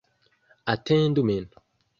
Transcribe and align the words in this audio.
Atendu 0.73 1.23
min. 1.29 1.45